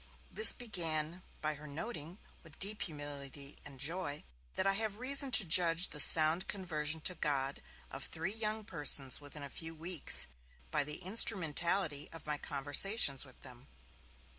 This 0.31 0.51
began 0.51 1.21
by 1.41 1.53
her 1.53 1.67
noting, 1.67 2.17
with 2.41 2.57
deep 2.57 2.81
humility 2.81 3.59
and 3.63 3.79
joy, 3.79 4.23
that 4.55 4.65
'I 4.65 4.73
have 4.73 4.97
reason 4.97 5.29
to 5.33 5.45
judge 5.45 5.89
the 5.89 5.99
sound 5.99 6.47
conversion 6.47 7.01
to 7.01 7.13
God 7.13 7.61
of 7.91 8.05
three 8.05 8.33
young 8.33 8.65
persons 8.65 9.21
within 9.21 9.43
a 9.43 9.47
few 9.47 9.75
weeks, 9.75 10.25
by 10.71 10.83
the 10.83 10.97
instrumentality 11.05 12.09
of 12.11 12.25
my 12.25 12.39
conversations 12.39 13.25
with 13.25 13.39
them'. 13.43 13.67